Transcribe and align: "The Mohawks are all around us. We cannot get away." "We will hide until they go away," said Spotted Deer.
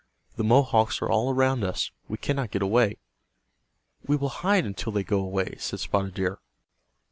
"The 0.35 0.43
Mohawks 0.43 0.99
are 1.03 1.11
all 1.11 1.31
around 1.31 1.63
us. 1.63 1.91
We 2.07 2.17
cannot 2.17 2.49
get 2.49 2.63
away." 2.63 2.97
"We 4.03 4.15
will 4.15 4.29
hide 4.29 4.65
until 4.65 4.91
they 4.91 5.03
go 5.03 5.19
away," 5.19 5.57
said 5.59 5.79
Spotted 5.79 6.15
Deer. 6.15 6.39